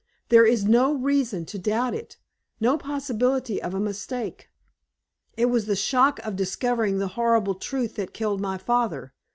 "There 0.29 0.47
is 0.47 0.65
no 0.65 0.95
reason 0.95 1.45
to 1.45 1.59
doubt 1.59 1.93
it 1.93 2.17
no 2.59 2.75
possibility 2.75 3.61
of 3.61 3.75
a 3.75 3.79
mistake. 3.79 4.49
It 5.37 5.45
was 5.45 5.67
the 5.67 5.75
shock 5.75 6.17
of 6.25 6.35
discovering 6.35 6.97
the 6.97 7.09
horrible 7.09 7.53
truth 7.53 7.97
that 7.97 8.11
killed 8.11 8.41
my 8.41 8.57
father. 8.57 9.13